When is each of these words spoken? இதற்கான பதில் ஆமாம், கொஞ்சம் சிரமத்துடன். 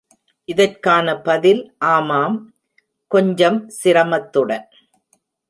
இதற்கான 0.49 1.21
பதில் 1.21 1.61
ஆமாம், 1.77 2.37
கொஞ்சம் 3.11 3.59
சிரமத்துடன். 3.83 4.65